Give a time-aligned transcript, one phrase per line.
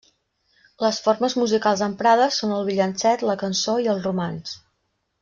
[0.83, 4.57] Les formes musicals emprades són el villancet, la cançó i el romanç.